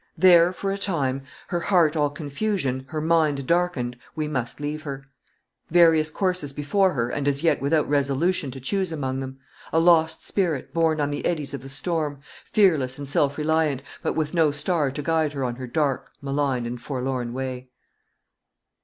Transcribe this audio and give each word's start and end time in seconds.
There 0.17 0.51
for 0.51 0.71
a 0.71 0.79
time, 0.79 1.21
her 1.49 1.59
heart 1.59 1.95
all 1.95 2.09
confusion, 2.09 2.85
her 2.87 2.99
mind 3.01 3.45
darkened, 3.45 3.95
we 4.15 4.27
must 4.27 4.59
leave 4.59 4.81
her; 4.81 5.05
various 5.69 6.09
courses 6.09 6.53
before 6.53 6.93
her, 6.93 7.09
and 7.11 7.27
as 7.27 7.43
yet 7.43 7.61
without 7.61 7.87
resolution 7.87 8.49
to 8.49 8.59
choose 8.59 8.91
among 8.91 9.19
them; 9.19 9.37
a 9.71 9.77
lost 9.79 10.25
spirit, 10.25 10.73
borne 10.73 10.99
on 10.99 11.11
the 11.11 11.23
eddies 11.23 11.53
of 11.53 11.61
the 11.61 11.69
storm; 11.69 12.19
fearless 12.51 12.97
and 12.97 13.07
self 13.07 13.37
reliant, 13.37 13.83
but 14.01 14.13
with 14.13 14.33
no 14.33 14.49
star 14.49 14.89
to 14.89 15.03
guide 15.03 15.33
her 15.33 15.43
on 15.43 15.57
her 15.57 15.67
dark, 15.67 16.09
malign, 16.19 16.65
and 16.65 16.81
forlorn 16.81 17.31
way. 17.31 17.69